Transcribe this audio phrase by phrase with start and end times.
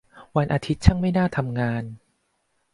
[0.37, 1.83] วันอาทิตย์ช่างไม่ทำงาน